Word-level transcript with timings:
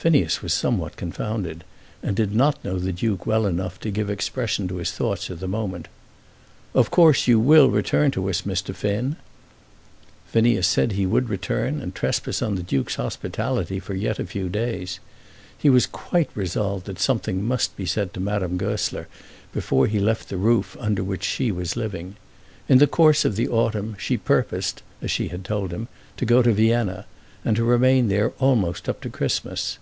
Phineas 0.00 0.42
was 0.42 0.52
somewhat 0.54 0.94
confounded, 0.94 1.64
and 2.04 2.14
did 2.14 2.32
not 2.32 2.64
know 2.64 2.78
the 2.78 2.92
Duke 2.92 3.26
well 3.26 3.46
enough 3.46 3.80
to 3.80 3.90
give 3.90 4.08
expression 4.08 4.68
to 4.68 4.76
his 4.76 4.92
thoughts 4.92 5.28
at 5.28 5.40
the 5.40 5.48
moment. 5.48 5.88
"Of 6.72 6.92
course 6.92 7.26
you 7.26 7.40
will 7.40 7.68
return 7.68 8.12
to 8.12 8.30
us, 8.30 8.42
Mr. 8.42 8.72
Finn." 8.72 9.16
Phineas 10.28 10.68
said 10.68 10.90
that 10.90 10.94
he 10.94 11.04
would 11.04 11.28
return 11.28 11.80
and 11.80 11.92
trespass 11.96 12.42
on 12.42 12.54
the 12.54 12.62
Duke's 12.62 12.94
hospitality 12.94 13.80
for 13.80 13.96
yet 13.96 14.20
a 14.20 14.24
few 14.24 14.48
days. 14.48 15.00
He 15.58 15.68
was 15.68 15.86
quite 15.86 16.30
resolved 16.32 16.86
that 16.86 17.00
something 17.00 17.42
must 17.42 17.76
be 17.76 17.84
said 17.84 18.14
to 18.14 18.20
Madame 18.20 18.56
Goesler 18.56 19.08
before 19.52 19.88
he 19.88 19.98
left 19.98 20.28
the 20.28 20.36
roof 20.36 20.76
under 20.78 21.02
which 21.02 21.24
she 21.24 21.50
was 21.50 21.74
living. 21.74 22.14
In 22.68 22.78
the 22.78 22.86
course 22.86 23.24
of 23.24 23.34
the 23.34 23.48
autumn 23.48 23.96
she 23.98 24.16
purposed, 24.16 24.84
as 25.02 25.10
she 25.10 25.26
had 25.26 25.42
told 25.44 25.72
him, 25.72 25.88
to 26.18 26.24
go 26.24 26.40
to 26.40 26.52
Vienna, 26.52 27.04
and 27.44 27.56
to 27.56 27.64
remain 27.64 28.06
there 28.06 28.30
almost 28.38 28.88
up 28.88 29.00
to 29.00 29.10
Christmas. 29.10 29.80